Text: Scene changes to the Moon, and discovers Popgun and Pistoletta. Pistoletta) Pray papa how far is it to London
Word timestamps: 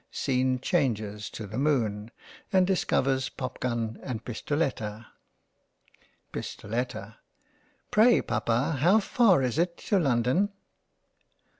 Scene 0.09 0.57
changes 0.57 1.29
to 1.29 1.45
the 1.45 1.59
Moon, 1.59 2.09
and 2.51 2.65
discovers 2.65 3.29
Popgun 3.29 3.99
and 4.01 4.25
Pistoletta. 4.25 5.05
Pistoletta) 6.31 7.17
Pray 7.91 8.19
papa 8.23 8.77
how 8.79 8.99
far 8.99 9.43
is 9.43 9.59
it 9.59 9.77
to 9.77 9.99
London 9.99 10.49